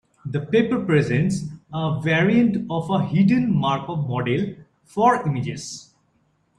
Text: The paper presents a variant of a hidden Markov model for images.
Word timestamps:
The 0.25 0.39
paper 0.41 0.83
presents 0.83 1.43
a 1.71 2.01
variant 2.01 2.65
of 2.71 2.89
a 2.89 3.05
hidden 3.05 3.53
Markov 3.55 4.09
model 4.09 4.55
for 4.83 5.23
images. 5.29 5.93